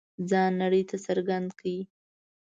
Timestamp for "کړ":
1.59-1.65